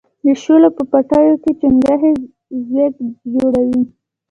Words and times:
د 0.25 0.27
شولو 0.41 0.69
په 0.77 0.83
پټیو 0.91 1.35
کې 1.43 1.51
چنگښې 1.59 2.11
ځوږ 2.69 2.93
جوړوي. 3.33 3.81